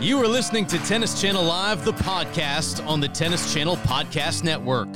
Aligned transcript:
You 0.00 0.22
are 0.22 0.28
listening 0.28 0.64
to 0.66 0.78
Tennis 0.84 1.20
Channel 1.20 1.42
Live, 1.42 1.84
the 1.84 1.92
podcast 1.92 2.86
on 2.86 3.00
the 3.00 3.08
Tennis 3.08 3.52
Channel 3.52 3.74
Podcast 3.78 4.44
Network. 4.44 4.86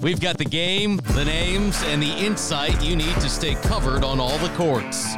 We've 0.00 0.20
got 0.20 0.38
the 0.38 0.44
game, 0.44 0.98
the 1.14 1.24
names, 1.24 1.82
and 1.86 2.00
the 2.00 2.12
insight 2.12 2.80
you 2.80 2.94
need 2.94 3.12
to 3.16 3.28
stay 3.28 3.56
covered 3.56 4.04
on 4.04 4.20
all 4.20 4.38
the 4.38 4.50
courts. 4.50 5.16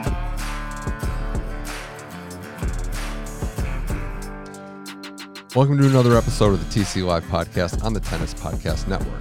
Welcome 5.54 5.76
to 5.76 5.88
another 5.88 6.16
episode 6.16 6.54
of 6.54 6.60
the 6.72 6.80
TC 6.80 7.04
Live 7.04 7.24
podcast 7.24 7.84
on 7.84 7.92
the 7.92 8.00
Tennis 8.00 8.32
Podcast 8.32 8.88
Network. 8.88 9.20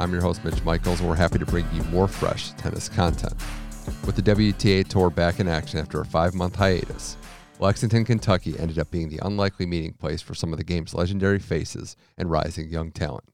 I'm 0.00 0.10
your 0.12 0.22
host, 0.22 0.42
Mitch 0.46 0.64
Michaels, 0.64 1.00
and 1.00 1.10
we're 1.10 1.14
happy 1.14 1.38
to 1.38 1.46
bring 1.46 1.66
you 1.74 1.82
more 1.84 2.08
fresh 2.08 2.52
tennis 2.52 2.88
content. 2.88 3.34
With 4.06 4.16
the 4.16 4.22
WTA 4.22 4.88
Tour 4.88 5.10
back 5.10 5.40
in 5.40 5.46
action 5.46 5.78
after 5.78 6.00
a 6.00 6.06
five 6.06 6.32
month 6.32 6.56
hiatus, 6.56 7.18
Lexington, 7.60 8.04
Kentucky 8.04 8.56
ended 8.56 8.78
up 8.78 8.90
being 8.90 9.08
the 9.08 9.18
unlikely 9.20 9.66
meeting 9.66 9.92
place 9.92 10.22
for 10.22 10.34
some 10.34 10.52
of 10.52 10.58
the 10.58 10.64
game's 10.64 10.94
legendary 10.94 11.40
faces 11.40 11.96
and 12.16 12.30
rising 12.30 12.68
young 12.68 12.92
talent. 12.92 13.24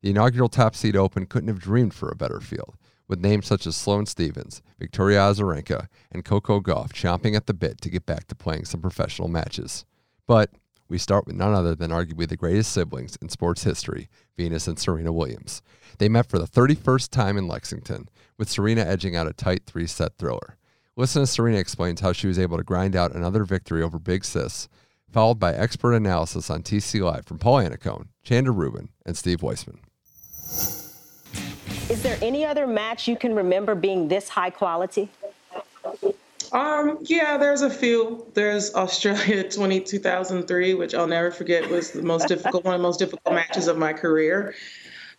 The 0.00 0.10
inaugural 0.10 0.48
Top 0.48 0.74
Seed 0.74 0.96
Open 0.96 1.26
couldn't 1.26 1.48
have 1.48 1.60
dreamed 1.60 1.92
for 1.92 2.08
a 2.08 2.16
better 2.16 2.40
field, 2.40 2.76
with 3.06 3.20
names 3.20 3.46
such 3.46 3.66
as 3.66 3.76
Sloane 3.76 4.06
Stevens, 4.06 4.62
Victoria 4.78 5.18
Azarenka, 5.18 5.88
and 6.10 6.24
Coco 6.24 6.60
Gauff 6.60 6.92
chomping 6.92 7.36
at 7.36 7.46
the 7.46 7.52
bit 7.52 7.82
to 7.82 7.90
get 7.90 8.06
back 8.06 8.26
to 8.28 8.34
playing 8.34 8.64
some 8.64 8.80
professional 8.80 9.28
matches. 9.28 9.84
But 10.26 10.50
we 10.88 10.96
start 10.96 11.26
with 11.26 11.36
none 11.36 11.52
other 11.52 11.74
than 11.74 11.90
arguably 11.90 12.28
the 12.28 12.36
greatest 12.36 12.72
siblings 12.72 13.16
in 13.16 13.28
sports 13.28 13.64
history, 13.64 14.08
Venus 14.38 14.66
and 14.66 14.78
Serena 14.78 15.12
Williams. 15.12 15.60
They 15.98 16.08
met 16.08 16.30
for 16.30 16.38
the 16.38 16.46
31st 16.46 17.10
time 17.10 17.36
in 17.36 17.46
Lexington, 17.46 18.08
with 18.38 18.48
Serena 18.48 18.82
edging 18.82 19.16
out 19.16 19.26
a 19.26 19.34
tight 19.34 19.64
three 19.66 19.86
set 19.86 20.16
thriller. 20.16 20.56
Listen 20.98 21.20
as 21.22 21.30
Serena 21.30 21.58
explains 21.58 22.00
how 22.00 22.14
she 22.14 22.26
was 22.26 22.38
able 22.38 22.56
to 22.56 22.62
grind 22.62 22.96
out 22.96 23.14
another 23.14 23.44
victory 23.44 23.82
over 23.82 23.98
Big 23.98 24.24
Sis, 24.24 24.66
followed 25.12 25.38
by 25.38 25.52
expert 25.52 25.92
analysis 25.92 26.48
on 26.48 26.62
TC 26.62 27.02
Live 27.02 27.26
from 27.26 27.38
Paul 27.38 27.56
Annacone, 27.56 28.08
Chanda 28.22 28.50
Rubin, 28.50 28.88
and 29.04 29.14
Steve 29.14 29.42
Weissman. 29.42 29.78
Is 31.90 32.02
there 32.02 32.16
any 32.22 32.46
other 32.46 32.66
match 32.66 33.06
you 33.06 33.16
can 33.16 33.34
remember 33.34 33.74
being 33.74 34.08
this 34.08 34.30
high 34.30 34.48
quality? 34.48 35.10
Um, 36.52 36.98
yeah, 37.02 37.36
there's 37.36 37.60
a 37.60 37.68
few. 37.68 38.26
There's 38.32 38.74
Australia 38.74 39.46
20, 39.50 39.80
2003, 39.80 40.74
which 40.74 40.94
I'll 40.94 41.06
never 41.06 41.30
forget 41.30 41.68
was 41.68 41.90
the 41.90 42.02
most 42.02 42.26
difficult, 42.26 42.64
one 42.64 42.72
of 42.74 42.80
the 42.80 42.82
most 42.82 42.98
difficult 42.98 43.34
matches 43.34 43.68
of 43.68 43.76
my 43.76 43.92
career. 43.92 44.54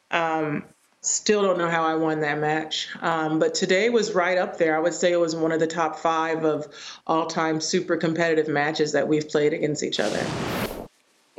Um, 0.10 0.64
Still 1.08 1.42
don't 1.42 1.58
know 1.58 1.70
how 1.70 1.86
I 1.86 1.96
won 1.96 2.20
that 2.20 2.38
match. 2.38 2.90
Um, 3.00 3.40
but 3.40 3.54
today 3.54 3.88
was 3.88 4.14
right 4.14 4.38
up 4.38 4.58
there. 4.58 4.76
I 4.76 4.80
would 4.80 4.94
say 4.94 5.14
it 5.14 5.20
was 5.20 5.38
one 5.38 5.54
of 5.54 5.62
the 5.62 5.66
top 5.66 6.00
five 6.00 6.44
of 6.44 6.68
all 7.08 7.28
time 7.28 7.62
super 7.62 7.96
competitive 7.96 8.50
matches 8.50 8.92
that 8.92 9.08
we've 9.08 9.30
played 9.30 9.54
against 9.54 9.84
each 9.84 10.02
other. 10.02 10.67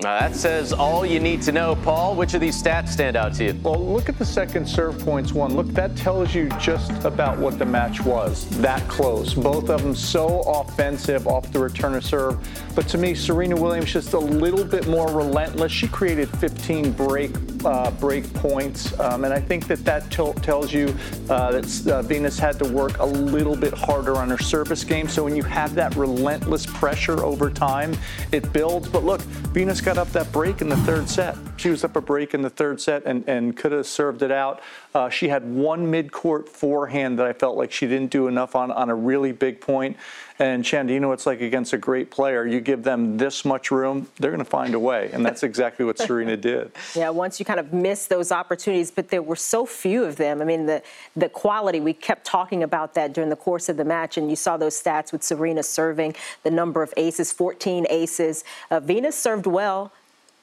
Uh, 0.04 0.20
that 0.20 0.36
says 0.36 0.72
all 0.72 1.04
you 1.04 1.18
need 1.18 1.42
to 1.42 1.50
know. 1.50 1.74
Paul, 1.82 2.14
which 2.14 2.32
of 2.32 2.40
these 2.40 2.62
stats 2.62 2.90
stand 2.90 3.16
out 3.16 3.34
to 3.34 3.46
you? 3.46 3.60
Well, 3.64 3.84
look 3.84 4.08
at 4.08 4.16
the 4.16 4.24
second 4.24 4.64
serve 4.64 4.96
points 5.00 5.32
one. 5.32 5.56
Look, 5.56 5.66
that 5.68 5.96
tells 5.96 6.32
you 6.32 6.48
just 6.50 6.92
about 7.04 7.36
what 7.36 7.58
the 7.58 7.66
match 7.66 8.00
was. 8.02 8.48
That 8.60 8.86
close. 8.86 9.34
Both 9.34 9.70
of 9.70 9.82
them 9.82 9.96
so 9.96 10.42
offensive 10.42 11.26
off 11.26 11.50
the 11.50 11.58
return 11.58 11.96
of 11.96 12.04
serve. 12.04 12.38
But 12.76 12.86
to 12.90 12.98
me, 12.98 13.12
Serena 13.16 13.56
Williams 13.56 13.92
just 13.92 14.12
a 14.12 14.18
little 14.20 14.64
bit 14.64 14.86
more 14.86 15.08
relentless. 15.08 15.72
She 15.72 15.88
created 15.88 16.28
15 16.38 16.92
break 16.92 17.32
uh, 17.64 17.90
break 17.92 18.32
points, 18.34 18.98
um, 19.00 19.24
and 19.24 19.34
I 19.34 19.40
think 19.40 19.66
that 19.66 19.84
that 19.84 20.08
t- 20.12 20.32
tells 20.42 20.72
you 20.72 20.94
uh, 21.28 21.50
that 21.50 21.86
uh, 21.88 22.02
Venus 22.02 22.38
had 22.38 22.56
to 22.60 22.64
work 22.72 22.98
a 22.98 23.04
little 23.04 23.56
bit 23.56 23.74
harder 23.74 24.16
on 24.16 24.30
her 24.30 24.38
service 24.38 24.84
game. 24.84 25.08
So 25.08 25.24
when 25.24 25.34
you 25.34 25.42
have 25.42 25.74
that 25.74 25.96
relentless 25.96 26.66
pressure 26.66 27.24
over 27.24 27.50
time, 27.50 27.96
it 28.30 28.52
builds. 28.52 28.88
But 28.88 29.04
look, 29.04 29.20
Venus 29.52 29.80
got 29.88 29.96
up 29.96 30.12
that 30.12 30.30
break 30.32 30.60
in 30.60 30.68
the 30.68 30.76
third 30.78 31.08
set. 31.08 31.34
She 31.58 31.70
was 31.70 31.82
up 31.82 31.96
a 31.96 32.00
break 32.00 32.34
in 32.34 32.42
the 32.42 32.50
third 32.50 32.80
set 32.80 33.04
and, 33.04 33.24
and 33.28 33.56
could 33.56 33.72
have 33.72 33.86
served 33.86 34.22
it 34.22 34.30
out. 34.30 34.60
Uh, 34.94 35.08
she 35.08 35.28
had 35.28 35.44
one 35.44 35.90
mid-court 35.90 36.48
forehand 36.48 37.18
that 37.18 37.26
I 37.26 37.32
felt 37.32 37.56
like 37.56 37.72
she 37.72 37.86
didn't 37.86 38.10
do 38.10 38.28
enough 38.28 38.54
on 38.54 38.70
on 38.70 38.90
a 38.90 38.94
really 38.94 39.32
big 39.32 39.60
point. 39.60 39.96
And 40.38 40.64
Chand, 40.64 40.88
you 40.88 41.00
know 41.00 41.10
it's 41.10 41.26
like 41.26 41.40
against 41.40 41.72
a 41.72 41.78
great 41.78 42.12
player. 42.12 42.46
You 42.46 42.60
give 42.60 42.84
them 42.84 43.16
this 43.16 43.44
much 43.44 43.72
room, 43.72 44.06
they're 44.18 44.30
going 44.30 44.38
to 44.38 44.48
find 44.48 44.72
a 44.74 44.78
way, 44.78 45.10
and 45.12 45.26
that's 45.26 45.42
exactly 45.42 45.84
what 45.84 45.98
Serena 45.98 46.36
did. 46.52 46.70
Yeah, 46.94 47.10
once 47.10 47.40
you 47.40 47.44
kind 47.44 47.58
of 47.58 47.72
miss 47.72 48.06
those 48.06 48.30
opportunities, 48.30 48.92
but 48.92 49.08
there 49.08 49.22
were 49.22 49.36
so 49.36 49.66
few 49.66 50.04
of 50.04 50.14
them. 50.14 50.40
I 50.40 50.44
mean, 50.44 50.66
the 50.66 50.82
the 51.16 51.28
quality 51.28 51.80
we 51.80 51.92
kept 51.92 52.24
talking 52.24 52.62
about 52.62 52.94
that 52.94 53.12
during 53.12 53.30
the 53.30 53.36
course 53.36 53.68
of 53.68 53.76
the 53.76 53.84
match, 53.84 54.16
and 54.16 54.30
you 54.30 54.36
saw 54.36 54.56
those 54.56 54.80
stats 54.80 55.10
with 55.10 55.24
Serena 55.24 55.64
serving 55.64 56.14
the 56.44 56.50
number 56.52 56.84
of 56.84 56.94
aces, 56.96 57.32
14 57.32 57.86
aces. 57.90 58.44
Uh, 58.70 58.78
Venus 58.78 59.16
served 59.16 59.46
well. 59.46 59.92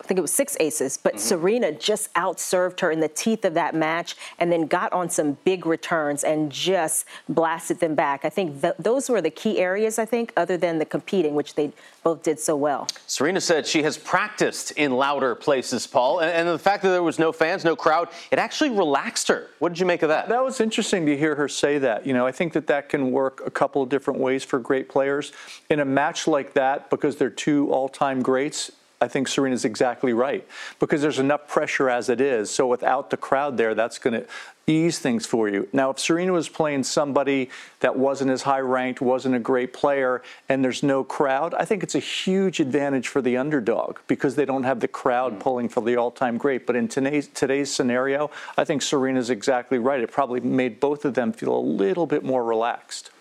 I 0.02 0.08
think 0.08 0.18
it 0.20 0.22
was 0.22 0.34
six 0.34 0.56
aces, 0.60 0.98
but 0.98 1.14
mm-hmm. 1.14 1.20
Serena 1.20 1.72
just 1.72 2.14
outserved 2.14 2.82
her 2.82 2.92
in 2.92 3.00
the 3.00 3.08
teeth 3.08 3.44
of 3.44 3.54
that 3.56 3.74
match 3.74 4.16
and 4.38 4.52
then 4.52 4.68
got 4.68 4.94
on 4.94 5.10
some 5.10 5.38
big 5.46 5.66
returns 5.66 6.24
and 6.24 6.52
just 6.52 7.06
blasted 7.30 7.80
them 7.80 7.96
back. 7.96 8.24
I 8.24 8.30
think 8.30 8.62
th- 8.62 8.76
those 8.78 9.10
were 9.10 9.22
the 9.22 9.32
key 9.32 9.58
areas, 9.58 9.98
I 9.98 10.06
think, 10.06 10.32
other 10.38 10.58
than 10.58 10.78
the 10.78 10.86
competing, 10.86 11.34
which 11.34 11.56
they 11.56 11.72
both 12.04 12.22
did 12.22 12.40
so 12.40 12.56
well. 12.56 12.88
Serena 13.08 13.42
said 13.42 13.66
she 13.66 13.82
has 13.82 13.98
practiced 13.98 14.72
in 14.72 14.92
louder 14.92 15.34
places, 15.34 15.88
Paul, 15.88 16.20
and, 16.20 16.30
and 16.30 16.50
the 16.50 16.60
fact 16.60 16.84
that 16.84 16.90
there 16.90 17.02
was 17.02 17.18
no 17.18 17.32
fans, 17.32 17.64
no 17.64 17.76
crowd, 17.76 18.10
it 18.30 18.38
actually 18.38 18.72
relaxed 18.72 19.28
her. 19.30 19.50
What 19.58 19.70
did 19.70 19.80
you 19.80 19.88
make 19.88 20.04
of 20.04 20.10
that? 20.10 20.30
That 20.30 20.44
was 20.44 20.62
interesting 20.62 21.08
to 21.08 21.18
hear 21.18 21.34
her 21.36 21.48
say 21.48 21.80
that. 21.80 22.06
You 22.06 22.14
know, 22.14 22.28
I 22.28 22.32
think 22.32 22.54
that 22.54 22.68
that 22.68 22.90
can 22.90 23.12
work 23.12 23.42
a 23.46 23.50
couple 23.50 23.82
of 23.82 23.90
different 23.90 24.20
ways 24.20 24.44
for 24.44 24.60
great 24.60 24.88
players. 24.88 25.32
In 25.70 25.80
a 25.80 25.86
match 25.86 26.28
like 26.28 26.54
that, 26.54 26.92
because 26.92 27.16
they're 27.16 27.30
two 27.30 27.72
all 27.72 27.90
time 27.90 28.22
greats, 28.22 28.72
I 29.02 29.08
think 29.08 29.28
Serena's 29.28 29.66
exactly 29.66 30.14
right 30.14 30.48
because 30.80 31.02
there's 31.02 31.20
enough 31.20 31.48
pressure 31.48 31.90
as 31.90 32.10
it 32.10 32.22
is. 32.22 32.50
So 32.50 32.66
without 32.68 33.10
the 33.10 33.18
crowd 33.18 33.58
there, 33.58 33.76
that's 33.76 34.00
going 34.00 34.14
to 34.14 34.26
ease 34.68 35.00
things 35.00 35.26
for 35.26 35.48
you. 35.48 35.68
Now, 35.74 35.92
if 35.92 36.00
Serena 36.00 36.34
was 36.34 36.50
playing 36.50 36.84
somebody 36.84 37.50
that 37.82 37.96
wasn't 37.96 38.32
as 38.32 38.42
high 38.44 38.62
ranked, 38.62 39.00
wasn't 39.02 39.36
a 39.36 39.40
great 39.40 39.74
player, 39.74 40.24
and 40.50 40.64
there's 40.64 40.82
no 40.82 41.04
crowd, 41.04 41.54
I 41.54 41.66
think 41.66 41.84
it's 41.84 41.94
a 41.94 42.00
huge 42.00 42.60
advantage 42.60 43.08
for 43.08 43.22
the 43.22 43.38
underdog 43.38 44.00
because 44.08 44.36
they 44.36 44.46
don't 44.46 44.64
have 44.64 44.80
the 44.80 44.88
crowd 44.88 45.36
mm. 45.36 45.40
pulling 45.40 45.70
for 45.70 45.84
the 45.84 45.98
all 45.98 46.12
time 46.12 46.38
great. 46.38 46.66
But 46.66 46.76
in 46.76 46.88
today's, 46.88 47.28
today's 47.28 47.72
scenario, 47.72 48.32
I 48.58 48.64
think 48.64 48.82
Serena's 48.82 49.30
exactly 49.30 49.78
right. 49.78 50.00
It 50.00 50.12
probably 50.12 50.40
made 50.40 50.80
both 50.80 51.06
of 51.06 51.14
them 51.14 51.32
feel 51.32 51.56
a 51.56 51.60
little 51.60 52.08
bit 52.08 52.24
more 52.24 52.44
relaxed. 52.44 53.12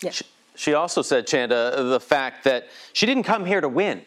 Yeah. 0.00 0.10
She, 0.10 0.24
she 0.54 0.74
also 0.74 1.02
said, 1.02 1.26
Chanda, 1.26 1.82
the 1.84 2.00
fact 2.00 2.44
that 2.44 2.68
she 2.92 3.06
didn't 3.06 3.22
come 3.22 3.44
here 3.44 3.60
to 3.60 3.68
win. 3.68 4.02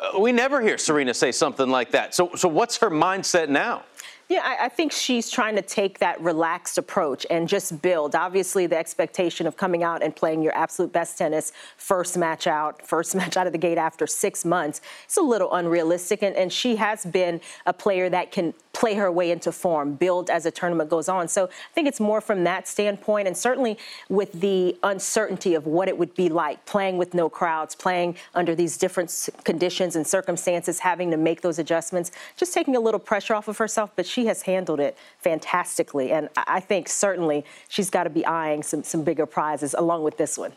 Uh, 0.00 0.18
we 0.18 0.32
never 0.32 0.60
hear 0.62 0.78
Serena 0.78 1.12
say 1.12 1.30
something 1.30 1.68
like 1.68 1.90
that. 1.90 2.14
So, 2.14 2.30
so 2.34 2.48
what's 2.48 2.78
her 2.78 2.90
mindset 2.90 3.48
now? 3.48 3.82
Yeah, 4.30 4.42
I, 4.44 4.66
I, 4.66 4.68
think 4.68 4.92
she's 4.92 5.28
trying 5.28 5.56
to 5.56 5.62
take 5.62 5.98
that 5.98 6.20
relaxed 6.20 6.78
approach 6.78 7.26
and 7.30 7.48
just 7.48 7.82
build. 7.82 8.14
Obviously, 8.14 8.68
the 8.68 8.78
expectation 8.78 9.44
of 9.44 9.56
coming 9.56 9.82
out 9.82 10.04
and 10.04 10.14
playing 10.14 10.40
your 10.40 10.56
absolute 10.56 10.92
best 10.92 11.18
tennis 11.18 11.52
first 11.76 12.16
match 12.16 12.46
out, 12.46 12.86
first 12.86 13.12
match 13.16 13.36
out 13.36 13.48
of 13.48 13.52
the 13.52 13.58
gate 13.58 13.76
after 13.76 14.06
six 14.06 14.44
months, 14.44 14.82
it's 15.04 15.16
a 15.16 15.20
little 15.20 15.52
unrealistic. 15.52 16.22
And, 16.22 16.36
and 16.36 16.52
she 16.52 16.76
has 16.76 17.04
been 17.04 17.40
a 17.66 17.72
player 17.72 18.08
that 18.08 18.30
can 18.30 18.54
play 18.72 18.94
her 18.94 19.10
way 19.10 19.30
into 19.30 19.50
form, 19.50 19.94
build 19.94 20.30
as 20.30 20.44
the 20.44 20.50
tournament 20.50 20.88
goes 20.88 21.08
on. 21.08 21.26
So 21.26 21.46
I 21.46 21.74
think 21.74 21.88
it's 21.88 22.00
more 22.00 22.20
from 22.20 22.44
that 22.44 22.68
standpoint, 22.68 23.26
and 23.26 23.36
certainly 23.36 23.76
with 24.08 24.32
the 24.40 24.76
uncertainty 24.82 25.54
of 25.54 25.66
what 25.66 25.88
it 25.88 25.98
would 25.98 26.14
be 26.14 26.28
like 26.28 26.64
playing 26.66 26.96
with 26.96 27.12
no 27.12 27.28
crowds, 27.28 27.74
playing 27.74 28.16
under 28.34 28.54
these 28.54 28.76
different 28.76 29.28
conditions 29.44 29.96
and 29.96 30.06
circumstances, 30.06 30.78
having 30.78 31.10
to 31.10 31.16
make 31.16 31.42
those 31.42 31.58
adjustments, 31.58 32.12
just 32.36 32.54
taking 32.54 32.76
a 32.76 32.80
little 32.80 33.00
pressure 33.00 33.34
off 33.34 33.48
of 33.48 33.58
herself. 33.58 33.90
But 33.96 34.06
she 34.06 34.19
she 34.20 34.26
has 34.26 34.42
handled 34.42 34.80
it 34.80 34.96
fantastically. 35.18 36.12
And 36.12 36.28
I 36.36 36.60
think 36.60 36.88
certainly 36.88 37.44
she's 37.68 37.88
got 37.88 38.04
to 38.04 38.10
be 38.10 38.24
eyeing 38.26 38.62
some, 38.62 38.82
some 38.82 39.02
bigger 39.02 39.24
prizes 39.24 39.74
along 39.74 40.02
with 40.02 40.18
this 40.18 40.36
one. 40.36 40.52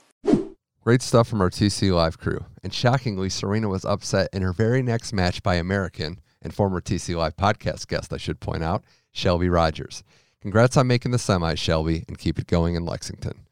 Great 0.82 1.02
stuff 1.02 1.30
from 1.30 1.40
our 1.40 1.50
TC 1.50 1.94
Live 1.94 2.20
crew. 2.20 2.44
And 2.62 2.74
shockingly, 2.74 3.30
Serena 3.30 3.70
was 3.70 3.86
upset 3.86 4.28
in 4.34 4.42
her 4.42 4.52
very 4.52 4.84
next 4.84 5.14
match 5.14 5.42
by 5.42 5.56
American 5.56 6.20
and 6.42 6.54
former 6.54 6.82
TC 6.82 7.16
Live 7.16 7.38
podcast 7.38 7.88
guest, 7.88 8.12
I 8.12 8.18
should 8.18 8.42
point 8.42 8.64
out, 8.64 8.84
Shelby 9.14 9.48
Rogers. 9.48 10.04
Congrats 10.42 10.76
on 10.76 10.88
making 10.88 11.12
the 11.12 11.18
semi, 11.20 11.56
Shelby, 11.56 12.04
and 12.10 12.18
keep 12.18 12.38
it 12.38 12.48
going 12.48 12.76
in 12.76 12.86
Lexington. 12.86 13.46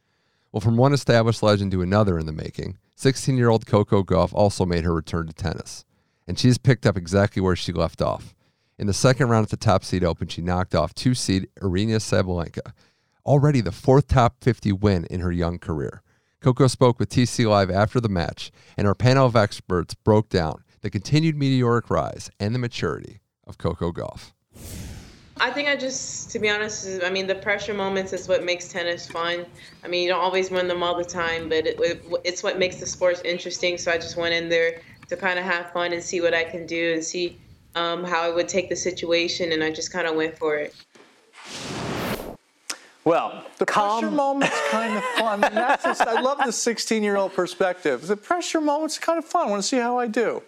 Well, 0.51 0.59
from 0.59 0.75
one 0.75 0.91
established 0.91 1.41
legend 1.41 1.71
to 1.71 1.81
another 1.81 2.19
in 2.19 2.25
the 2.25 2.33
making, 2.33 2.77
16 2.97 3.37
year 3.37 3.47
old 3.47 3.65
Coco 3.65 4.03
Gauff 4.03 4.33
also 4.33 4.65
made 4.65 4.83
her 4.83 4.93
return 4.93 5.27
to 5.27 5.33
tennis. 5.33 5.85
and 6.27 6.37
she's 6.37 6.57
picked 6.57 6.85
up 6.85 6.97
exactly 6.97 7.41
where 7.41 7.55
she 7.55 7.71
left 7.71 8.01
off. 8.01 8.35
In 8.81 8.87
the 8.87 8.93
second 8.93 9.29
round 9.29 9.43
at 9.43 9.51
the 9.51 9.57
top 9.57 9.83
seed 9.83 10.03
open, 10.03 10.27
she 10.27 10.41
knocked 10.41 10.73
off 10.73 10.95
two 10.95 11.13
seed 11.13 11.47
Aryna 11.61 11.97
Sabalenka, 11.97 12.73
already 13.27 13.61
the 13.61 13.71
fourth 13.71 14.07
top 14.07 14.37
50 14.41 14.71
win 14.71 15.05
in 15.05 15.19
her 15.19 15.31
young 15.31 15.59
career. 15.59 16.01
Coco 16.39 16.65
spoke 16.65 16.97
with 16.97 17.09
TC 17.09 17.47
Live 17.47 17.69
after 17.69 17.99
the 17.99 18.09
match, 18.09 18.51
and 18.75 18.87
our 18.87 18.95
panel 18.95 19.27
of 19.27 19.35
experts 19.35 19.93
broke 19.93 20.29
down 20.29 20.63
the 20.81 20.89
continued 20.89 21.37
meteoric 21.37 21.91
rise 21.91 22.31
and 22.39 22.55
the 22.55 22.59
maturity 22.59 23.21
of 23.45 23.59
Coco 23.59 23.91
Gauff. 23.91 24.31
I 25.39 25.51
think 25.51 25.69
I 25.69 25.75
just, 25.75 26.31
to 26.31 26.39
be 26.39 26.49
honest, 26.49 27.03
I 27.03 27.11
mean, 27.11 27.27
the 27.27 27.35
pressure 27.35 27.75
moments 27.75 28.13
is 28.13 28.27
what 28.27 28.43
makes 28.43 28.67
tennis 28.69 29.07
fun. 29.07 29.45
I 29.83 29.89
mean, 29.89 30.01
you 30.01 30.09
don't 30.09 30.23
always 30.23 30.49
win 30.49 30.67
them 30.67 30.81
all 30.81 30.97
the 30.97 31.05
time, 31.05 31.49
but 31.49 31.67
it, 31.67 31.79
it, 31.79 32.03
it's 32.23 32.41
what 32.41 32.57
makes 32.57 32.77
the 32.77 32.87
sport 32.87 33.21
interesting. 33.25 33.77
So 33.77 33.91
I 33.91 33.97
just 33.97 34.17
went 34.17 34.33
in 34.33 34.49
there 34.49 34.81
to 35.09 35.15
kind 35.15 35.37
of 35.37 35.45
have 35.45 35.71
fun 35.71 35.93
and 35.93 36.01
see 36.01 36.19
what 36.19 36.33
I 36.33 36.43
can 36.43 36.65
do 36.65 36.93
and 36.93 37.03
see 37.03 37.37
um, 37.75 38.03
how 38.03 38.21
I 38.21 38.33
would 38.33 38.47
take 38.47 38.69
the 38.69 38.75
situation, 38.75 39.51
and 39.51 39.63
I 39.63 39.71
just 39.71 39.91
kind 39.91 40.07
of 40.07 40.15
went 40.15 40.37
for 40.37 40.55
it. 40.55 40.75
Well, 43.03 43.45
the 43.57 43.65
calm. 43.65 44.01
pressure 44.01 44.15
moment's 44.15 44.69
kind 44.69 44.95
of 44.95 45.03
fun. 45.17 45.43
And 45.43 45.57
that's 45.57 45.83
just, 45.83 46.01
I 46.01 46.21
love 46.21 46.37
the 46.37 46.51
16-year-old 46.51 47.33
perspective. 47.33 48.05
The 48.05 48.17
pressure 48.17 48.61
moment's 48.61 48.99
kind 48.99 49.17
of 49.17 49.25
fun. 49.25 49.47
I 49.47 49.49
want 49.49 49.63
to 49.63 49.67
see 49.67 49.77
how 49.77 49.97
I 49.97 50.07
do. 50.07 50.43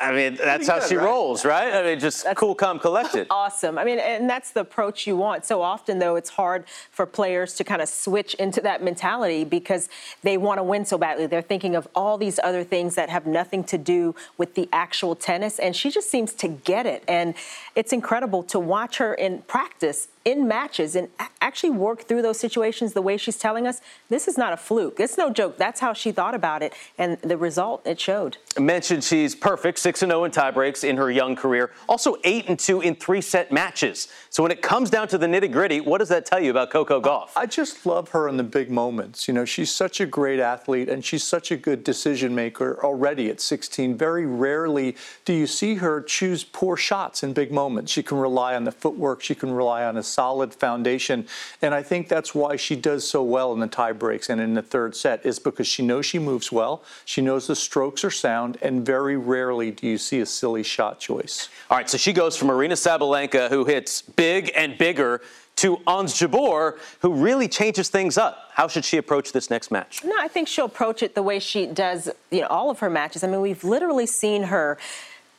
I 0.00 0.10
mean, 0.12 0.34
that's 0.34 0.66
how 0.66 0.80
she 0.80 0.96
right? 0.96 1.04
rolls, 1.04 1.44
right? 1.44 1.72
I 1.72 1.82
mean, 1.84 2.00
just 2.00 2.24
that's 2.24 2.38
cool, 2.38 2.56
calm, 2.56 2.80
collected. 2.80 3.28
Awesome. 3.30 3.78
I 3.78 3.84
mean, 3.84 4.00
and 4.00 4.28
that's 4.28 4.50
the 4.50 4.60
approach 4.60 5.06
you 5.06 5.16
want. 5.16 5.44
So 5.44 5.62
often, 5.62 6.00
though, 6.00 6.16
it's 6.16 6.30
hard 6.30 6.64
for 6.90 7.06
players 7.06 7.54
to 7.54 7.64
kind 7.64 7.80
of 7.80 7.88
switch 7.88 8.34
into 8.34 8.60
that 8.62 8.82
mentality 8.82 9.44
because 9.44 9.88
they 10.22 10.36
want 10.36 10.58
to 10.58 10.64
win 10.64 10.84
so 10.84 10.98
badly. 10.98 11.26
They're 11.26 11.42
thinking 11.42 11.76
of 11.76 11.86
all 11.94 12.18
these 12.18 12.40
other 12.42 12.64
things 12.64 12.96
that 12.96 13.08
have 13.08 13.24
nothing 13.24 13.62
to 13.64 13.78
do 13.78 14.16
with 14.36 14.54
the 14.54 14.68
actual 14.72 15.14
tennis, 15.14 15.60
and 15.60 15.76
she 15.76 15.90
just 15.90 16.10
seems 16.10 16.32
to 16.34 16.48
get 16.48 16.84
it. 16.84 17.04
And 17.06 17.34
it's 17.76 17.92
incredible 17.92 18.42
to 18.44 18.58
watch 18.58 18.98
her 18.98 19.14
in 19.14 19.42
practice 19.42 20.08
in 20.28 20.46
matches 20.46 20.94
and 20.94 21.08
actually 21.40 21.70
work 21.70 22.02
through 22.02 22.20
those 22.20 22.38
situations 22.38 22.92
the 22.92 23.00
way 23.00 23.16
she's 23.16 23.38
telling 23.38 23.66
us. 23.66 23.80
This 24.10 24.28
is 24.28 24.36
not 24.36 24.52
a 24.52 24.56
fluke. 24.56 25.00
It's 25.00 25.16
no 25.16 25.30
joke. 25.30 25.56
That's 25.56 25.80
how 25.80 25.94
she 25.94 26.12
thought 26.12 26.34
about 26.34 26.62
it. 26.62 26.74
And 26.98 27.18
the 27.22 27.38
result, 27.38 27.86
it 27.86 27.98
showed. 27.98 28.36
I 28.56 28.60
mentioned 28.60 29.02
she's 29.02 29.34
perfect, 29.34 29.78
6 29.78 30.00
0 30.00 30.24
in 30.24 30.30
tiebreaks 30.30 30.84
in 30.84 30.96
her 30.98 31.10
young 31.10 31.34
career, 31.34 31.70
also 31.88 32.16
8 32.24 32.48
and 32.48 32.58
2 32.58 32.82
in 32.82 32.94
three 32.94 33.22
set 33.22 33.50
matches. 33.50 34.08
So 34.28 34.42
when 34.42 34.52
it 34.52 34.60
comes 34.60 34.90
down 34.90 35.08
to 35.08 35.18
the 35.18 35.26
nitty 35.26 35.50
gritty, 35.50 35.80
what 35.80 35.98
does 35.98 36.10
that 36.10 36.26
tell 36.26 36.40
you 36.40 36.50
about 36.50 36.70
Coco 36.70 37.00
Gauff? 37.00 37.30
I 37.34 37.46
just 37.46 37.86
love 37.86 38.10
her 38.10 38.28
in 38.28 38.36
the 38.36 38.44
big 38.44 38.70
moments. 38.70 39.26
You 39.26 39.34
know, 39.34 39.46
she's 39.46 39.70
such 39.70 40.00
a 40.00 40.06
great 40.06 40.40
athlete 40.40 40.90
and 40.90 41.02
she's 41.02 41.24
such 41.24 41.50
a 41.50 41.56
good 41.56 41.82
decision 41.84 42.34
maker 42.34 42.78
already 42.84 43.30
at 43.30 43.40
16. 43.40 43.96
Very 43.96 44.26
rarely 44.26 44.96
do 45.24 45.32
you 45.32 45.46
see 45.46 45.76
her 45.76 46.02
choose 46.02 46.44
poor 46.44 46.76
shots 46.76 47.22
in 47.22 47.32
big 47.32 47.50
moments. 47.50 47.90
She 47.90 48.02
can 48.02 48.18
rely 48.18 48.54
on 48.54 48.64
the 48.64 48.72
footwork, 48.72 49.22
she 49.22 49.34
can 49.34 49.50
rely 49.52 49.84
on 49.84 49.96
a 49.96 50.02
solid 50.18 50.52
foundation. 50.52 51.24
And 51.62 51.72
I 51.72 51.80
think 51.80 52.08
that's 52.08 52.34
why 52.34 52.56
she 52.56 52.74
does 52.74 53.08
so 53.08 53.22
well 53.22 53.52
in 53.52 53.60
the 53.60 53.68
tie 53.68 53.92
breaks 53.92 54.30
and 54.30 54.40
in 54.40 54.54
the 54.54 54.62
third 54.62 54.96
set 54.96 55.24
is 55.24 55.38
because 55.38 55.68
she 55.68 55.80
knows 55.80 56.06
she 56.06 56.18
moves 56.18 56.50
well. 56.50 56.82
She 57.04 57.20
knows 57.22 57.46
the 57.46 57.54
strokes 57.54 58.02
are 58.02 58.10
sound, 58.10 58.58
and 58.60 58.84
very 58.84 59.16
rarely 59.16 59.70
do 59.70 59.86
you 59.86 59.96
see 59.96 60.18
a 60.18 60.26
silly 60.26 60.64
shot 60.64 60.98
choice. 60.98 61.48
All 61.70 61.76
right, 61.76 61.88
so 61.88 61.96
she 61.96 62.12
goes 62.12 62.36
from 62.36 62.48
Aryna 62.48 62.72
Sabalenka, 62.72 63.48
who 63.48 63.64
hits 63.64 64.02
big 64.02 64.50
and 64.56 64.76
bigger, 64.76 65.20
to 65.54 65.78
Ons 65.86 66.14
Jabeur, 66.14 66.78
who 67.00 67.12
really 67.12 67.46
changes 67.46 67.88
things 67.88 68.18
up. 68.18 68.50
How 68.54 68.66
should 68.66 68.84
she 68.84 68.96
approach 68.96 69.30
this 69.30 69.50
next 69.50 69.70
match? 69.70 70.02
No, 70.04 70.16
I 70.18 70.26
think 70.26 70.48
she'll 70.48 70.64
approach 70.64 71.00
it 71.04 71.14
the 71.14 71.22
way 71.22 71.38
she 71.38 71.66
does, 71.66 72.10
you 72.32 72.40
know, 72.40 72.48
all 72.48 72.70
of 72.70 72.80
her 72.80 72.90
matches. 72.90 73.22
I 73.22 73.28
mean, 73.28 73.40
we've 73.40 73.62
literally 73.62 74.06
seen 74.06 74.44
her 74.44 74.78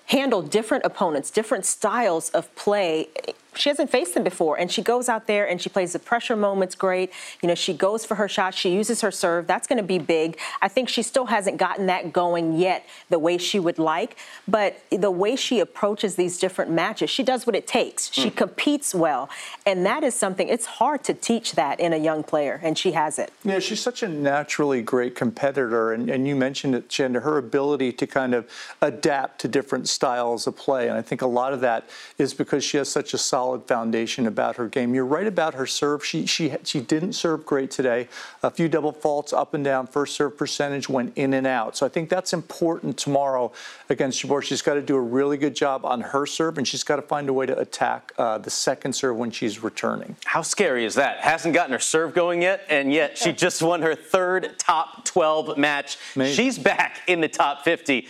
handle 0.05 0.41
different 0.41 0.83
opponents, 0.85 1.29
different 1.29 1.65
styles 1.65 2.29
of 2.31 2.53
play 2.55 3.07
she 3.55 3.69
hasn't 3.69 3.89
faced 3.89 4.13
them 4.13 4.23
before. 4.23 4.57
And 4.57 4.71
she 4.71 4.81
goes 4.81 5.09
out 5.09 5.27
there 5.27 5.47
and 5.47 5.61
she 5.61 5.69
plays 5.69 5.93
the 5.93 5.99
pressure 5.99 6.35
moments 6.35 6.75
great. 6.75 7.11
You 7.41 7.47
know, 7.47 7.55
she 7.55 7.73
goes 7.73 8.05
for 8.05 8.15
her 8.15 8.27
shot. 8.27 8.53
She 8.53 8.71
uses 8.71 9.01
her 9.01 9.11
serve. 9.11 9.47
That's 9.47 9.67
going 9.67 9.77
to 9.77 9.83
be 9.83 9.97
big. 9.97 10.37
I 10.61 10.67
think 10.67 10.87
she 10.87 11.01
still 11.01 11.25
hasn't 11.25 11.57
gotten 11.57 11.87
that 11.87 12.13
going 12.13 12.57
yet 12.57 12.85
the 13.09 13.19
way 13.19 13.37
she 13.37 13.59
would 13.59 13.79
like. 13.79 14.17
But 14.47 14.81
the 14.91 15.11
way 15.11 15.35
she 15.35 15.59
approaches 15.59 16.15
these 16.15 16.39
different 16.39 16.71
matches, 16.71 17.09
she 17.09 17.23
does 17.23 17.45
what 17.45 17.55
it 17.55 17.67
takes. 17.67 18.11
She 18.13 18.29
mm. 18.29 18.35
competes 18.35 18.93
well. 18.93 19.29
And 19.65 19.85
that 19.85 20.03
is 20.03 20.13
something, 20.15 20.47
it's 20.47 20.65
hard 20.65 21.03
to 21.05 21.13
teach 21.13 21.53
that 21.53 21.79
in 21.79 21.91
a 21.93 21.97
young 21.97 22.23
player. 22.23 22.59
And 22.63 22.77
she 22.77 22.91
has 22.93 23.19
it. 23.19 23.31
Yeah, 23.43 23.59
she's 23.59 23.81
such 23.81 24.03
a 24.03 24.07
naturally 24.07 24.81
great 24.81 25.15
competitor. 25.15 25.93
And, 25.93 26.09
and 26.09 26.27
you 26.27 26.35
mentioned 26.35 26.75
it, 26.75 26.87
Chanda, 26.89 27.19
her 27.21 27.37
ability 27.37 27.93
to 27.93 28.07
kind 28.07 28.33
of 28.33 28.49
adapt 28.81 29.41
to 29.41 29.47
different 29.47 29.89
styles 29.89 30.47
of 30.47 30.55
play. 30.55 30.87
And 30.87 30.97
I 30.97 31.01
think 31.01 31.21
a 31.21 31.27
lot 31.27 31.53
of 31.53 31.61
that 31.61 31.89
is 32.17 32.33
because 32.33 32.63
she 32.63 32.77
has 32.77 32.89
such 32.89 33.13
a 33.13 33.17
solid 33.17 33.38
solid 33.39 33.63
foundation 33.63 34.27
about 34.27 34.57
her 34.57 34.67
game. 34.67 34.93
You're 34.93 35.05
right 35.05 35.25
about 35.25 35.53
her 35.53 35.65
serve. 35.65 36.05
She 36.05 36.25
she 36.25 36.53
she 36.65 36.81
didn't 36.81 37.13
serve 37.13 37.45
great 37.45 37.71
today. 37.71 38.09
A 38.43 38.51
few 38.51 38.67
double 38.67 38.91
faults 38.91 39.31
up 39.31 39.53
and 39.53 39.63
down. 39.63 39.87
First 39.87 40.15
serve 40.15 40.37
percentage 40.37 40.89
went 40.89 41.13
in 41.15 41.33
and 41.33 41.47
out. 41.47 41.77
So 41.77 41.85
I 41.85 41.89
think 41.89 42.09
that's 42.09 42.33
important 42.33 42.97
tomorrow 42.97 43.53
against 43.89 44.21
Jabeur. 44.21 44.43
She's 44.43 44.61
got 44.61 44.73
to 44.73 44.81
do 44.81 44.97
a 44.97 45.01
really 45.01 45.37
good 45.37 45.55
job 45.55 45.85
on 45.85 46.01
her 46.01 46.25
serve, 46.25 46.57
and 46.57 46.67
she's 46.67 46.83
got 46.83 46.97
to 46.97 47.01
find 47.01 47.29
a 47.29 47.33
way 47.33 47.45
to 47.45 47.57
attack 47.57 48.11
uh, 48.17 48.39
the 48.39 48.49
second 48.49 48.91
serve 48.91 49.15
when 49.15 49.31
she's 49.31 49.63
returning. 49.63 50.17
How 50.25 50.41
scary 50.41 50.83
is 50.83 50.95
that? 50.95 51.19
Hasn't 51.19 51.53
gotten 51.53 51.71
her 51.71 51.79
serve 51.79 52.13
going 52.13 52.41
yet, 52.41 52.65
and 52.67 52.91
yet 52.91 53.17
she 53.17 53.31
just 53.31 53.61
won 53.61 53.81
her 53.83 53.95
third 53.95 54.55
top 54.57 55.05
12 55.05 55.57
match. 55.57 55.97
Amazing. 56.17 56.35
She's 56.35 56.59
back 56.59 56.99
in 57.07 57.21
the 57.21 57.29
top 57.29 57.63
50. 57.63 58.09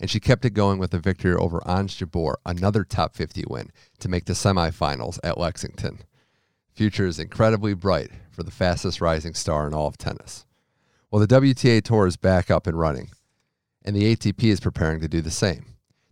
and 0.00 0.10
she 0.10 0.20
kept 0.20 0.44
it 0.44 0.50
going 0.50 0.78
with 0.78 0.92
a 0.94 0.98
victory 0.98 1.34
over 1.34 1.66
Ons 1.66 1.96
Jabeur, 1.96 2.34
another 2.44 2.84
top 2.84 3.14
50 3.14 3.44
win, 3.48 3.70
to 4.00 4.08
make 4.08 4.24
the 4.24 4.32
semifinals 4.32 5.18
at 5.22 5.38
Lexington. 5.38 6.00
Future 6.74 7.06
is 7.06 7.18
incredibly 7.18 7.74
bright 7.74 8.10
for 8.30 8.42
the 8.42 8.50
fastest 8.50 9.00
rising 9.00 9.34
star 9.34 9.66
in 9.66 9.74
all 9.74 9.86
of 9.86 9.96
tennis. 9.96 10.44
Well, 11.10 11.24
the 11.24 11.34
WTA 11.34 11.82
Tour 11.82 12.06
is 12.06 12.16
back 12.16 12.50
up 12.50 12.66
and 12.66 12.78
running, 12.78 13.10
and 13.84 13.94
the 13.94 14.16
ATP 14.16 14.42
is 14.44 14.60
preparing 14.60 15.00
to 15.00 15.08
do 15.08 15.20
the 15.20 15.30
same. 15.30 15.66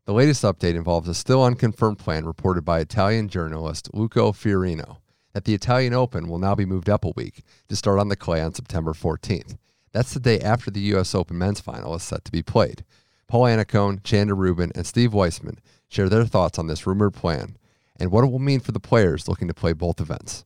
The 0.05 0.13
latest 0.13 0.43
update 0.43 0.75
involves 0.75 1.09
a 1.09 1.15
still 1.15 1.45
unconfirmed 1.45 1.99
plan 1.99 2.25
reported 2.25 2.65
by 2.65 2.81
Italian 2.81 3.29
journalist 3.29 3.91
Luca 3.93 4.21
Fiorino 4.21 4.99
that 5.33 5.45
the 5.45 5.55
Italian 5.55 5.95
Open 5.95 6.29
will 6.29 6.39
now 6.39 6.55
be 6.55 6.67
moved 6.67 6.89
up 6.89 7.05
a 7.05 7.13
week 7.17 7.43
to 7.69 7.77
start 7.77 7.99
on 7.99 8.09
the 8.09 8.17
clay 8.17 8.41
on 8.41 8.55
September 8.55 8.93
14th. 8.93 9.57
That's 9.93 10.15
the 10.15 10.21
day 10.21 10.41
after 10.41 10.71
the 10.71 10.81
U.S. 10.81 11.15
Open 11.15 11.39
men's 11.39 11.61
final 11.61 11.95
is 11.95 12.03
set 12.03 12.25
to 12.25 12.33
be 12.33 12.43
played. 12.43 12.85
Paul 13.33 13.45
Annacone, 13.45 14.05
Chanda 14.05 14.35
Rubin, 14.35 14.73
and 14.75 14.87
Steve 14.87 15.15
Weissman 15.15 15.59
share 15.89 16.11
their 16.11 16.27
thoughts 16.27 16.59
on 16.59 16.67
this 16.67 16.87
rumored 16.87 17.15
plan 17.15 17.57
and 17.99 18.13
what 18.13 18.25
it 18.25 18.27
will 18.27 18.39
mean 18.39 18.61
for 18.61 18.73
the 18.73 18.79
players 18.79 19.27
looking 19.27 19.49
to 19.49 19.55
play 19.55 19.73
both 19.73 20.03
events. 20.03 20.45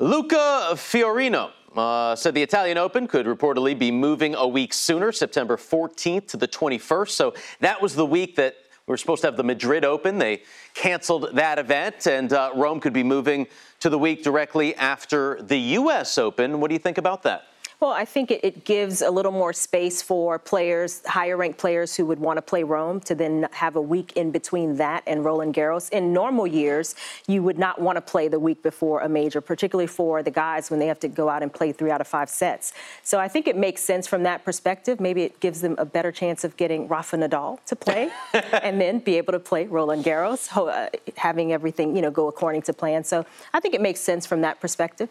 Luca 0.00 0.70
Fiorino 0.72 1.52
uh, 1.76 2.16
said 2.16 2.34
the 2.34 2.42
Italian 2.42 2.76
Open 2.76 3.06
could 3.06 3.26
reportedly 3.26 3.78
be 3.78 3.92
moving 3.92 4.34
a 4.34 4.48
week 4.48 4.74
sooner, 4.74 5.12
September 5.12 5.56
14th 5.56 6.26
to 6.26 6.36
the 6.36 6.48
21st. 6.48 7.10
So 7.10 7.34
that 7.60 7.80
was 7.80 7.94
the 7.94 8.04
week 8.04 8.34
that 8.34 8.56
we 8.88 8.92
were 8.92 8.96
supposed 8.96 9.20
to 9.20 9.28
have 9.28 9.36
the 9.36 9.44
Madrid 9.44 9.84
Open. 9.84 10.18
They 10.18 10.42
canceled 10.74 11.36
that 11.36 11.60
event, 11.60 12.08
and 12.08 12.32
uh, 12.32 12.50
Rome 12.56 12.80
could 12.80 12.92
be 12.92 13.04
moving 13.04 13.46
to 13.78 13.88
the 13.88 13.98
week 13.98 14.24
directly 14.24 14.74
after 14.74 15.40
the 15.40 15.58
U.S. 15.78 16.18
Open. 16.18 16.58
What 16.58 16.66
do 16.66 16.74
you 16.74 16.80
think 16.80 16.98
about 16.98 17.22
that? 17.22 17.44
Well, 17.84 17.92
I 17.92 18.06
think 18.06 18.30
it, 18.30 18.40
it, 18.42 18.64
gives 18.64 19.02
a 19.02 19.10
little 19.10 19.30
more 19.30 19.52
space 19.52 20.00
for 20.00 20.38
players, 20.38 21.02
higher 21.04 21.36
ranked 21.36 21.58
players 21.58 21.94
who 21.94 22.06
would 22.06 22.18
want 22.18 22.38
to 22.38 22.40
play 22.40 22.62
Rome 22.62 22.98
to 23.00 23.14
then 23.14 23.46
have 23.52 23.76
a 23.76 23.80
week 23.82 24.14
in 24.16 24.30
between 24.30 24.76
that 24.76 25.02
and 25.06 25.22
Roland 25.22 25.54
Garros. 25.54 25.90
In 25.90 26.10
normal 26.10 26.46
years, 26.46 26.94
you 27.26 27.42
would 27.42 27.58
not 27.58 27.82
want 27.82 27.96
to 27.96 28.00
play 28.00 28.26
the 28.26 28.38
week 28.38 28.62
before 28.62 29.00
a 29.00 29.08
major, 29.10 29.42
particularly 29.42 29.86
for 29.86 30.22
the 30.22 30.30
guys 30.30 30.70
when 30.70 30.80
they 30.80 30.86
have 30.86 30.98
to 31.00 31.08
go 31.08 31.28
out 31.28 31.42
and 31.42 31.52
play 31.52 31.72
three 31.72 31.90
out 31.90 32.00
of 32.00 32.06
five 32.06 32.30
sets. 32.30 32.72
So 33.02 33.20
I 33.20 33.28
think 33.28 33.46
it 33.46 33.54
makes 33.54 33.82
sense 33.82 34.06
from 34.06 34.22
that 34.22 34.46
perspective. 34.46 34.98
Maybe 34.98 35.22
it 35.22 35.38
gives 35.40 35.60
them 35.60 35.74
a 35.76 35.84
better 35.84 36.10
chance 36.10 36.42
of 36.42 36.56
getting 36.56 36.88
Rafa 36.88 37.18
Nadal 37.18 37.62
to 37.66 37.76
play 37.76 38.10
and 38.62 38.80
then 38.80 39.00
be 39.00 39.18
able 39.18 39.34
to 39.34 39.38
play 39.38 39.66
Roland 39.66 40.04
Garros, 40.04 40.48
uh, 40.56 40.88
having 41.18 41.52
everything, 41.52 41.94
you 41.94 42.00
know, 42.00 42.10
go 42.10 42.28
according 42.28 42.62
to 42.62 42.72
plan. 42.72 43.04
So 43.04 43.26
I 43.52 43.60
think 43.60 43.74
it 43.74 43.82
makes 43.82 44.00
sense 44.00 44.24
from 44.24 44.40
that 44.40 44.58
perspective. 44.58 45.10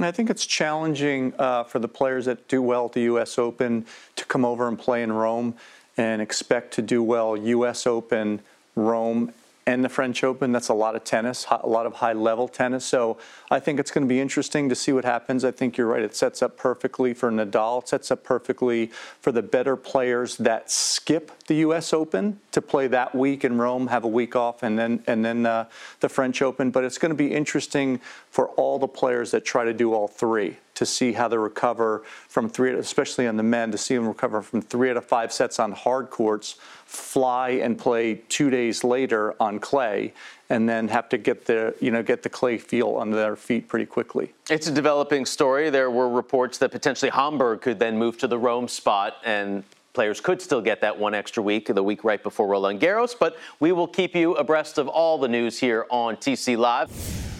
I 0.00 0.10
think 0.10 0.28
it's 0.28 0.44
challenging 0.44 1.34
uh, 1.38 1.64
for 1.64 1.78
the 1.78 1.86
players 1.86 2.24
that 2.24 2.48
do 2.48 2.60
well 2.60 2.86
at 2.86 2.94
the 2.94 3.02
U.S. 3.02 3.38
Open 3.38 3.86
to 4.16 4.24
come 4.24 4.44
over 4.44 4.66
and 4.66 4.76
play 4.76 5.04
in 5.04 5.12
Rome 5.12 5.54
and 5.96 6.20
expect 6.20 6.74
to 6.74 6.82
do 6.82 7.00
well 7.00 7.36
U.S. 7.36 7.86
Open, 7.86 8.40
Rome, 8.74 9.32
and 9.66 9.84
the 9.84 9.88
French 9.88 10.22
Open. 10.22 10.52
That's 10.52 10.68
a 10.68 10.74
lot 10.74 10.94
of 10.94 11.04
tennis, 11.04 11.46
a 11.50 11.66
lot 11.66 11.86
of 11.86 11.94
high 11.94 12.12
level 12.12 12.48
tennis. 12.48 12.84
So 12.84 13.18
I 13.50 13.60
think 13.60 13.80
it's 13.80 13.90
going 13.90 14.04
to 14.04 14.08
be 14.08 14.20
interesting 14.20 14.68
to 14.68 14.74
see 14.74 14.92
what 14.92 15.04
happens. 15.04 15.44
I 15.44 15.50
think 15.50 15.76
you're 15.76 15.86
right. 15.86 16.02
It 16.02 16.14
sets 16.14 16.42
up 16.42 16.56
perfectly 16.56 17.14
for 17.14 17.30
Nadal. 17.30 17.82
It 17.82 17.88
sets 17.88 18.10
up 18.10 18.24
perfectly 18.24 18.86
for 19.20 19.32
the 19.32 19.42
better 19.42 19.76
players 19.76 20.36
that 20.38 20.70
skip 20.70 21.32
the 21.46 21.56
U.S. 21.56 21.92
Open 21.92 22.40
to 22.52 22.60
play 22.60 22.86
that 22.88 23.14
week 23.14 23.44
in 23.44 23.58
Rome, 23.58 23.86
have 23.88 24.04
a 24.04 24.08
week 24.08 24.36
off, 24.36 24.62
and 24.62 24.78
then 24.78 25.02
and 25.06 25.24
then 25.24 25.46
uh, 25.46 25.68
the 26.00 26.08
French 26.08 26.42
Open. 26.42 26.70
But 26.70 26.84
it's 26.84 26.98
going 26.98 27.10
to 27.10 27.16
be 27.16 27.32
interesting 27.32 28.00
for 28.30 28.48
all 28.50 28.78
the 28.78 28.88
players 28.88 29.30
that 29.30 29.44
try 29.44 29.64
to 29.64 29.72
do 29.72 29.94
all 29.94 30.08
three 30.08 30.58
to 30.74 30.84
see 30.84 31.12
how 31.12 31.28
they 31.28 31.36
recover 31.36 32.02
from 32.28 32.48
three, 32.48 32.72
especially 32.74 33.26
on 33.26 33.36
the 33.36 33.42
men, 33.42 33.70
to 33.70 33.78
see 33.78 33.94
them 33.94 34.06
recover 34.06 34.42
from 34.42 34.60
three 34.60 34.90
out 34.90 34.96
of 34.96 35.04
five 35.04 35.32
sets 35.32 35.58
on 35.58 35.72
hard 35.72 36.10
courts, 36.10 36.56
fly 36.84 37.50
and 37.50 37.78
play 37.78 38.16
two 38.28 38.50
days 38.50 38.84
later 38.84 39.34
on 39.40 39.58
clay, 39.58 40.12
and 40.50 40.68
then 40.68 40.88
have 40.88 41.08
to 41.08 41.18
get 41.18 41.46
the 41.46 41.74
you 41.80 41.90
know 41.90 42.02
get 42.02 42.22
the 42.22 42.28
clay 42.28 42.58
feel 42.58 42.96
under 42.98 43.16
their 43.16 43.36
feet 43.36 43.68
pretty 43.68 43.86
quickly. 43.86 44.32
It's 44.50 44.66
a 44.66 44.72
developing 44.72 45.26
story. 45.26 45.70
There 45.70 45.90
were 45.90 46.08
reports 46.08 46.58
that 46.58 46.70
potentially 46.70 47.10
Hamburg 47.10 47.62
could 47.62 47.78
then 47.78 47.96
move 47.96 48.18
to 48.18 48.28
the 48.28 48.38
Rome 48.38 48.68
spot 48.68 49.16
and 49.24 49.64
players 49.94 50.20
could 50.20 50.42
still 50.42 50.60
get 50.60 50.80
that 50.80 50.98
one 50.98 51.14
extra 51.14 51.42
week, 51.42 51.72
the 51.72 51.82
week 51.82 52.04
right 52.04 52.22
before 52.22 52.48
Roland 52.48 52.80
Garros. 52.80 53.14
But 53.18 53.36
we 53.60 53.72
will 53.72 53.86
keep 53.86 54.14
you 54.14 54.34
abreast 54.34 54.76
of 54.76 54.88
all 54.88 55.18
the 55.18 55.28
news 55.28 55.58
here 55.58 55.86
on 55.88 56.16
TC 56.16 56.58
Live. 56.58 57.33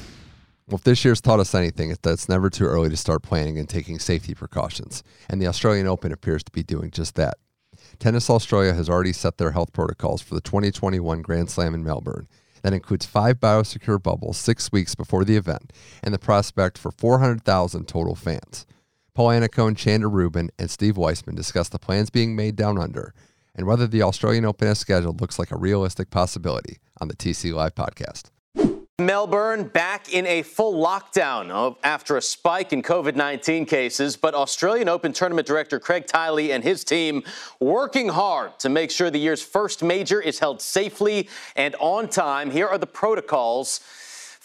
Well, 0.66 0.76
if 0.76 0.84
this 0.84 1.04
year's 1.04 1.20
taught 1.20 1.40
us 1.40 1.54
anything, 1.54 1.90
it's 1.90 2.00
that 2.00 2.12
it's 2.12 2.28
never 2.28 2.48
too 2.48 2.64
early 2.64 2.88
to 2.88 2.96
start 2.96 3.22
planning 3.22 3.58
and 3.58 3.68
taking 3.68 3.98
safety 3.98 4.34
precautions. 4.34 5.02
And 5.28 5.40
the 5.40 5.46
Australian 5.46 5.86
Open 5.86 6.10
appears 6.10 6.42
to 6.44 6.52
be 6.52 6.62
doing 6.62 6.90
just 6.90 7.16
that. 7.16 7.34
Tennis 7.98 8.30
Australia 8.30 8.72
has 8.72 8.88
already 8.88 9.12
set 9.12 9.36
their 9.36 9.50
health 9.50 9.72
protocols 9.72 10.22
for 10.22 10.34
the 10.34 10.40
2021 10.40 11.20
Grand 11.20 11.50
Slam 11.50 11.74
in 11.74 11.84
Melbourne. 11.84 12.28
That 12.62 12.72
includes 12.72 13.04
five 13.04 13.40
biosecure 13.40 14.02
bubbles 14.02 14.38
six 14.38 14.72
weeks 14.72 14.94
before 14.94 15.24
the 15.24 15.36
event 15.36 15.70
and 16.02 16.14
the 16.14 16.18
prospect 16.18 16.78
for 16.78 16.90
400,000 16.90 17.86
total 17.86 18.14
fans. 18.14 18.64
Paul 19.12 19.28
Annacone, 19.28 19.76
Chanda 19.76 20.08
Rubin, 20.08 20.50
and 20.58 20.70
Steve 20.70 20.96
Weissman 20.96 21.36
discussed 21.36 21.72
the 21.72 21.78
plans 21.78 22.08
being 22.08 22.34
made 22.34 22.56
down 22.56 22.78
under 22.78 23.12
and 23.54 23.66
whether 23.66 23.86
the 23.86 24.02
Australian 24.02 24.46
Open 24.46 24.66
as 24.66 24.78
scheduled 24.78 25.20
looks 25.20 25.38
like 25.38 25.50
a 25.50 25.58
realistic 25.58 26.10
possibility 26.10 26.78
on 27.00 27.08
the 27.08 27.14
TC 27.14 27.52
Live 27.52 27.74
podcast. 27.74 28.30
Melbourne 29.00 29.64
back 29.64 30.14
in 30.14 30.24
a 30.24 30.42
full 30.42 30.74
lockdown 30.74 31.50
oh, 31.50 31.76
after 31.82 32.16
a 32.16 32.22
spike 32.22 32.72
in 32.72 32.80
COVID 32.80 33.16
19 33.16 33.66
cases, 33.66 34.16
but 34.16 34.34
Australian 34.34 34.88
Open 34.88 35.12
Tournament 35.12 35.48
Director 35.48 35.80
Craig 35.80 36.06
Tiley 36.06 36.54
and 36.54 36.62
his 36.62 36.84
team 36.84 37.24
working 37.58 38.08
hard 38.08 38.56
to 38.60 38.68
make 38.68 38.92
sure 38.92 39.10
the 39.10 39.18
year's 39.18 39.42
first 39.42 39.82
major 39.82 40.20
is 40.20 40.38
held 40.38 40.62
safely 40.62 41.28
and 41.56 41.74
on 41.80 42.08
time. 42.08 42.52
Here 42.52 42.68
are 42.68 42.78
the 42.78 42.86
protocols. 42.86 43.80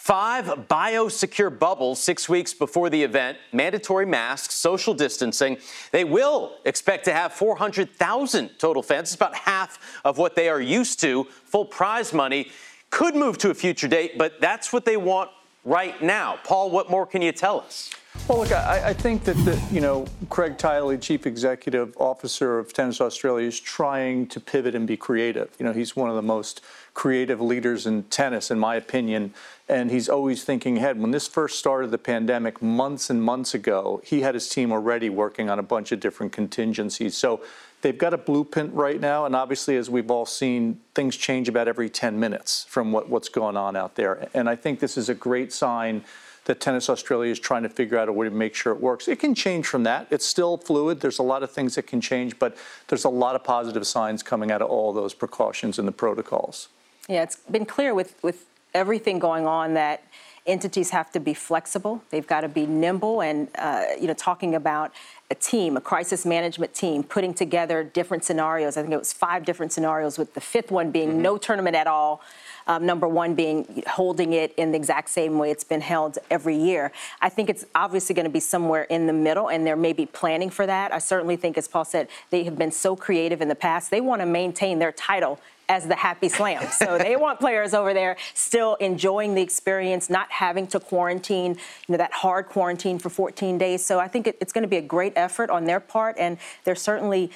Five 0.00 0.46
biosecure 0.66 1.56
bubbles 1.56 2.02
six 2.02 2.28
weeks 2.28 2.52
before 2.52 2.90
the 2.90 3.04
event, 3.04 3.38
mandatory 3.52 4.06
masks, 4.06 4.54
social 4.54 4.94
distancing. 4.94 5.58
They 5.92 6.02
will 6.02 6.56
expect 6.64 7.04
to 7.04 7.12
have 7.12 7.34
400,000 7.34 8.50
total 8.58 8.82
fans. 8.82 9.10
It's 9.10 9.14
about 9.14 9.36
half 9.36 10.00
of 10.04 10.18
what 10.18 10.34
they 10.34 10.48
are 10.48 10.60
used 10.60 11.00
to. 11.02 11.24
Full 11.44 11.66
prize 11.66 12.12
money 12.12 12.50
could 12.90 13.14
move 13.14 13.38
to 13.38 13.50
a 13.50 13.54
future 13.54 13.88
date, 13.88 14.18
but 14.18 14.40
that's 14.40 14.72
what 14.72 14.84
they 14.84 14.96
want 14.96 15.30
right 15.64 16.00
now. 16.02 16.38
Paul, 16.44 16.70
what 16.70 16.90
more 16.90 17.06
can 17.06 17.22
you 17.22 17.32
tell 17.32 17.60
us? 17.60 17.90
Well, 18.28 18.38
look, 18.38 18.50
I, 18.50 18.88
I 18.88 18.92
think 18.92 19.22
that 19.24 19.36
the, 19.44 19.60
you 19.72 19.80
know 19.80 20.04
Craig 20.28 20.58
Tiley, 20.58 21.00
Chief 21.00 21.26
Executive 21.26 21.96
Officer 21.96 22.58
of 22.58 22.72
Tennis 22.72 23.00
Australia, 23.00 23.46
is 23.46 23.58
trying 23.60 24.26
to 24.28 24.40
pivot 24.40 24.74
and 24.74 24.86
be 24.86 24.96
creative. 24.96 25.50
You 25.58 25.66
know, 25.66 25.72
he's 25.72 25.94
one 25.94 26.10
of 26.10 26.16
the 26.16 26.22
most 26.22 26.60
creative 26.92 27.40
leaders 27.40 27.86
in 27.86 28.02
tennis, 28.04 28.50
in 28.50 28.58
my 28.58 28.74
opinion, 28.74 29.32
and 29.68 29.92
he's 29.92 30.08
always 30.08 30.42
thinking 30.42 30.78
ahead. 30.78 31.00
When 31.00 31.12
this 31.12 31.28
first 31.28 31.58
started, 31.60 31.92
the 31.92 31.98
pandemic, 31.98 32.60
months 32.60 33.10
and 33.10 33.22
months 33.22 33.54
ago, 33.54 34.00
he 34.04 34.22
had 34.22 34.34
his 34.34 34.48
team 34.48 34.72
already 34.72 35.08
working 35.08 35.48
on 35.48 35.60
a 35.60 35.62
bunch 35.62 35.92
of 35.92 36.00
different 36.00 36.32
contingencies. 36.32 37.16
So 37.16 37.40
they've 37.82 37.96
got 37.96 38.14
a 38.14 38.18
blueprint 38.18 38.74
right 38.74 39.00
now, 39.00 39.24
and 39.26 39.34
obviously, 39.34 39.76
as 39.76 39.88
we've 39.88 40.10
all 40.10 40.26
seen, 40.26 40.80
things 40.94 41.16
change 41.16 41.48
about 41.48 41.68
every 41.68 41.88
10 41.88 42.18
minutes 42.18 42.64
from 42.68 42.92
what, 42.92 43.08
what's 43.08 43.28
going 43.28 43.56
on 43.56 43.76
out 43.76 43.94
there. 43.94 44.28
And 44.34 44.48
I 44.48 44.56
think 44.56 44.80
this 44.80 44.96
is 44.96 45.08
a 45.08 45.14
great 45.14 45.52
sign 45.52 46.04
that 46.44 46.60
Tennis 46.60 46.88
Australia 46.88 47.30
is 47.30 47.38
trying 47.38 47.62
to 47.62 47.68
figure 47.68 47.98
out 47.98 48.08
a 48.08 48.12
way 48.12 48.28
to 48.28 48.34
make 48.34 48.54
sure 48.54 48.72
it 48.72 48.80
works. 48.80 49.08
It 49.08 49.18
can 49.18 49.34
change 49.34 49.66
from 49.66 49.84
that. 49.84 50.06
It's 50.10 50.26
still 50.26 50.56
fluid. 50.56 51.00
There's 51.00 51.18
a 51.18 51.22
lot 51.22 51.42
of 51.42 51.50
things 51.50 51.74
that 51.74 51.86
can 51.86 52.00
change, 52.00 52.38
but 52.38 52.56
there's 52.88 53.04
a 53.04 53.10
lot 53.10 53.36
of 53.36 53.44
positive 53.44 53.86
signs 53.86 54.22
coming 54.22 54.50
out 54.50 54.62
of 54.62 54.68
all 54.68 54.92
those 54.92 55.14
precautions 55.14 55.78
and 55.78 55.86
the 55.86 55.92
protocols. 55.92 56.68
Yeah, 57.08 57.22
it's 57.22 57.36
been 57.36 57.66
clear 57.66 57.94
with, 57.94 58.22
with 58.22 58.46
everything 58.74 59.18
going 59.18 59.46
on 59.46 59.74
that 59.74 60.02
entities 60.50 60.90
have 60.90 61.10
to 61.12 61.20
be 61.20 61.34
flexible. 61.34 62.02
They've 62.10 62.26
got 62.26 62.42
to 62.42 62.48
be 62.48 62.66
nimble, 62.66 63.22
and 63.22 63.48
uh, 63.56 63.84
you 64.00 64.06
know, 64.06 64.14
talking 64.14 64.54
about 64.54 64.92
a 65.30 65.34
team, 65.34 65.76
a 65.76 65.80
crisis 65.80 66.26
management 66.26 66.74
team, 66.74 67.04
putting 67.04 67.32
together 67.32 67.84
different 67.84 68.24
scenarios. 68.24 68.76
I 68.76 68.82
think 68.82 68.92
it 68.92 68.98
was 68.98 69.12
five 69.12 69.44
different 69.44 69.72
scenarios, 69.72 70.18
with 70.18 70.34
the 70.34 70.40
fifth 70.40 70.70
one 70.70 70.90
being 70.90 71.10
mm-hmm. 71.10 71.22
no 71.22 71.38
tournament 71.38 71.76
at 71.76 71.86
all. 71.86 72.20
Um, 72.66 72.86
number 72.86 73.08
one 73.08 73.34
being 73.34 73.82
holding 73.88 74.32
it 74.32 74.52
in 74.56 74.70
the 74.70 74.76
exact 74.76 75.08
same 75.08 75.38
way 75.38 75.50
it's 75.50 75.64
been 75.64 75.80
held 75.80 76.18
every 76.30 76.56
year. 76.56 76.92
I 77.20 77.28
think 77.28 77.48
it's 77.48 77.64
obviously 77.74 78.14
going 78.14 78.26
to 78.26 78.30
be 78.30 78.38
somewhere 78.40 78.84
in 78.84 79.06
the 79.06 79.12
middle, 79.12 79.48
and 79.48 79.66
they're 79.66 79.76
maybe 79.76 80.06
planning 80.06 80.50
for 80.50 80.66
that. 80.66 80.92
I 80.92 80.98
certainly 80.98 81.36
think, 81.36 81.58
as 81.58 81.66
Paul 81.66 81.84
said, 81.84 82.08
they 82.30 82.44
have 82.44 82.56
been 82.56 82.70
so 82.70 82.94
creative 82.94 83.40
in 83.40 83.48
the 83.48 83.54
past. 83.54 83.90
They 83.90 84.00
want 84.00 84.20
to 84.20 84.26
maintain 84.26 84.78
their 84.78 84.92
title 84.92 85.40
as 85.70 85.86
the 85.86 85.94
happy 85.94 86.28
slam. 86.28 86.68
So 86.72 86.98
they 86.98 87.14
want 87.14 87.38
players 87.38 87.72
over 87.74 87.94
there 87.94 88.16
still 88.34 88.74
enjoying 88.74 89.34
the 89.34 89.40
experience, 89.40 90.10
not 90.10 90.30
having 90.30 90.66
to 90.68 90.80
quarantine, 90.80 91.52
you 91.52 91.92
know, 91.92 91.96
that 91.96 92.12
hard 92.12 92.46
quarantine 92.46 92.98
for 92.98 93.08
14 93.08 93.56
days. 93.56 93.84
So 93.84 94.00
I 94.00 94.08
think 94.08 94.26
it, 94.26 94.36
it's 94.40 94.52
going 94.52 94.62
to 94.62 94.68
be 94.68 94.78
a 94.78 94.82
great 94.82 95.12
effort 95.14 95.48
on 95.48 95.64
their 95.64 95.78
part, 95.78 96.16
and 96.18 96.38
they're 96.64 96.74
certainly 96.74 97.30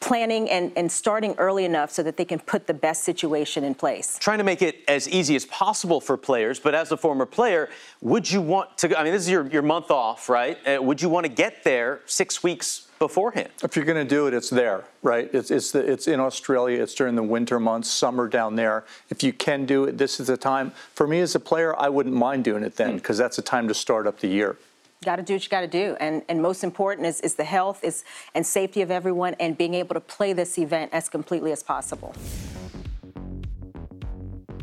planning 0.00 0.50
and, 0.50 0.72
and 0.76 0.90
starting 0.90 1.34
early 1.38 1.64
enough 1.64 1.90
so 1.90 2.02
that 2.02 2.16
they 2.16 2.24
can 2.24 2.40
put 2.40 2.66
the 2.66 2.74
best 2.74 3.04
situation 3.04 3.62
in 3.62 3.74
place. 3.74 4.18
Trying 4.18 4.38
to 4.38 4.44
make 4.44 4.60
it 4.60 4.82
as 4.88 5.08
easy 5.08 5.36
as 5.36 5.46
possible 5.46 6.00
for 6.00 6.16
players, 6.16 6.58
but 6.58 6.74
as 6.74 6.90
a 6.90 6.96
former 6.96 7.24
player, 7.24 7.70
would 8.02 8.30
you 8.30 8.42
want 8.42 8.76
to? 8.78 8.98
I 8.98 9.04
mean, 9.04 9.12
this 9.12 9.22
is 9.22 9.30
your, 9.30 9.46
your 9.46 9.62
month 9.62 9.90
off, 9.92 10.28
right? 10.28 10.58
Uh, 10.66 10.82
would 10.82 11.00
you 11.00 11.08
want 11.08 11.24
to 11.24 11.32
get 11.32 11.62
there 11.62 12.00
six 12.06 12.42
weeks 12.42 12.83
beforehand. 12.98 13.48
If 13.62 13.76
you're 13.76 13.84
going 13.84 14.06
to 14.06 14.08
do 14.08 14.26
it, 14.26 14.34
it's 14.34 14.50
there, 14.50 14.84
right? 15.02 15.28
It's 15.32 15.50
it's 15.50 15.72
the, 15.72 15.80
it's 15.80 16.08
in 16.08 16.20
Australia. 16.20 16.82
It's 16.82 16.94
during 16.94 17.14
the 17.14 17.22
winter 17.22 17.60
months, 17.60 17.90
summer 17.90 18.28
down 18.28 18.56
there. 18.56 18.84
If 19.10 19.22
you 19.22 19.32
can 19.32 19.66
do 19.66 19.84
it, 19.84 19.98
this 19.98 20.20
is 20.20 20.28
the 20.28 20.36
time. 20.36 20.72
For 20.94 21.06
me 21.06 21.20
as 21.20 21.34
a 21.34 21.40
player, 21.40 21.78
I 21.78 21.88
wouldn't 21.88 22.14
mind 22.14 22.44
doing 22.44 22.62
it 22.62 22.76
then 22.76 22.96
because 22.96 23.16
mm. 23.16 23.20
that's 23.20 23.36
the 23.36 23.42
time 23.42 23.68
to 23.68 23.74
start 23.74 24.06
up 24.06 24.20
the 24.20 24.28
year. 24.28 24.56
Got 25.04 25.16
to 25.16 25.22
do 25.22 25.34
what 25.34 25.44
you 25.44 25.50
got 25.50 25.60
to 25.60 25.66
do, 25.66 25.96
and 26.00 26.22
and 26.28 26.40
most 26.40 26.64
important 26.64 27.06
is 27.06 27.20
is 27.20 27.34
the 27.34 27.44
health 27.44 27.84
is 27.84 28.04
and 28.34 28.46
safety 28.46 28.80
of 28.82 28.90
everyone, 28.90 29.34
and 29.38 29.56
being 29.56 29.74
able 29.74 29.94
to 29.94 30.00
play 30.00 30.32
this 30.32 30.58
event 30.58 30.90
as 30.92 31.08
completely 31.08 31.52
as 31.52 31.62
possible. 31.62 32.14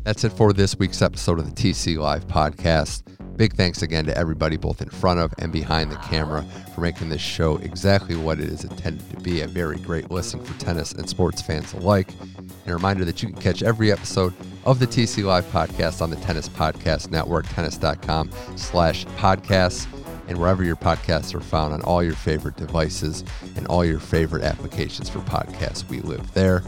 That's 0.04 0.24
it 0.24 0.32
for 0.32 0.52
this 0.52 0.80
week's 0.80 1.04
episode 1.04 1.38
of 1.38 1.46
the 1.46 1.52
TC 1.52 1.98
Live 1.98 2.28
podcast. 2.28 3.04
Big 3.42 3.56
thanks 3.56 3.82
again 3.82 4.06
to 4.06 4.16
everybody, 4.16 4.56
both 4.56 4.84
in 4.84 4.90
front 4.92 5.20
of 5.20 5.34
and 5.40 5.52
behind 5.52 5.92
the 5.92 5.96
camera, 5.96 6.46
for 6.76 6.82
making 6.82 7.10
this 7.10 7.24
show 7.24 7.58
exactly 7.58 8.16
what 8.16 8.40
it 8.40 8.48
is 8.48 8.64
intended 8.64 9.10
to 9.10 9.18
be 9.18 9.42
a 9.42 9.48
very 9.48 9.78
great 9.78 10.12
listen 10.12 10.40
for 10.46 10.54
tennis 10.60 10.92
and 10.92 11.10
sports 11.10 11.42
fans 11.42 11.74
alike. 11.74 12.14
And 12.38 12.68
a 12.68 12.76
reminder 12.76 13.04
that 13.04 13.24
you 13.24 13.30
can 13.30 13.42
catch 13.42 13.64
every 13.64 13.92
episode 13.92 14.36
of 14.64 14.78
the 14.78 14.86
TC 14.86 15.24
Live 15.24 15.46
podcast 15.46 16.04
on 16.04 16.12
the 16.12 16.18
Tennis 16.18 16.48
Podcast 16.48 17.10
Network, 17.10 17.48
tennis.com 17.48 18.30
slash 18.58 19.08
podcasts, 19.18 19.88
and 20.28 20.38
wherever 20.38 20.64
your 20.64 20.76
podcasts 20.76 21.34
are 21.34 21.42
found 21.42 21.74
on 21.74 21.82
all 21.82 22.04
your 22.04 22.14
favorite 22.14 22.58
devices 22.58 23.24
and 23.56 23.66
all 23.66 23.84
your 23.84 24.00
favorite 24.00 24.44
applications 24.44 25.10
for 25.10 25.18
podcasts. 25.22 25.90
We 25.90 26.02
live 26.02 26.32
there. 26.36 26.62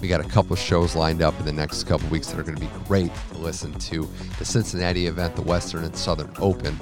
We 0.00 0.08
got 0.08 0.20
a 0.20 0.28
couple 0.28 0.56
shows 0.56 0.96
lined 0.96 1.20
up 1.20 1.38
in 1.38 1.44
the 1.44 1.52
next 1.52 1.84
couple 1.84 2.08
weeks 2.08 2.28
that 2.28 2.40
are 2.40 2.42
going 2.42 2.56
to 2.56 2.60
be 2.60 2.70
great 2.86 3.10
to 3.32 3.38
listen 3.38 3.72
to. 3.74 4.08
The 4.38 4.44
Cincinnati 4.44 5.06
event, 5.06 5.36
the 5.36 5.42
Western 5.42 5.84
and 5.84 5.94
Southern 5.94 6.32
Open, 6.38 6.78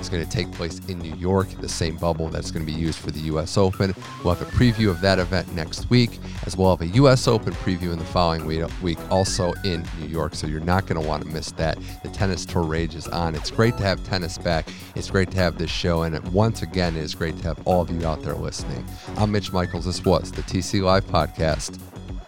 is 0.00 0.08
going 0.08 0.24
to 0.24 0.30
take 0.30 0.50
place 0.52 0.80
in 0.88 0.98
New 0.98 1.14
York, 1.16 1.48
the 1.60 1.68
same 1.68 1.96
bubble 1.96 2.28
that's 2.28 2.50
going 2.50 2.64
to 2.64 2.72
be 2.72 2.76
used 2.76 2.98
for 2.98 3.10
the 3.10 3.20
U.S. 3.20 3.58
Open. 3.58 3.94
We'll 4.24 4.34
have 4.34 4.46
a 4.46 4.50
preview 4.50 4.88
of 4.88 5.00
that 5.02 5.18
event 5.18 5.54
next 5.54 5.90
week, 5.90 6.18
as 6.46 6.56
well 6.56 6.72
as 6.72 6.80
a 6.80 6.86
U.S. 6.94 7.28
Open 7.28 7.52
preview 7.52 7.92
in 7.92 7.98
the 7.98 8.04
following 8.06 8.46
week, 8.46 8.98
also 9.10 9.52
in 9.64 9.86
New 10.00 10.08
York. 10.08 10.34
So 10.34 10.46
you're 10.46 10.60
not 10.60 10.86
going 10.86 11.00
to 11.00 11.06
want 11.06 11.22
to 11.24 11.28
miss 11.28 11.52
that. 11.52 11.78
The 12.02 12.08
tennis 12.08 12.46
tour 12.46 12.62
rage 12.62 12.94
is 12.94 13.06
on. 13.08 13.34
It's 13.34 13.50
great 13.50 13.76
to 13.76 13.82
have 13.84 14.02
tennis 14.04 14.38
back. 14.38 14.66
It's 14.96 15.10
great 15.10 15.30
to 15.32 15.36
have 15.36 15.58
this 15.58 15.70
show, 15.70 16.02
and 16.02 16.18
once 16.32 16.62
again, 16.62 16.96
it 16.96 17.02
is 17.02 17.14
great 17.14 17.36
to 17.38 17.42
have 17.44 17.60
all 17.66 17.82
of 17.82 17.90
you 17.90 18.06
out 18.06 18.22
there 18.22 18.34
listening. 18.34 18.84
I'm 19.18 19.30
Mitch 19.30 19.52
Michaels. 19.52 19.84
This 19.84 20.04
was 20.04 20.32
the 20.32 20.42
TC 20.42 20.82
Live 20.82 21.04
podcast. 21.04 21.78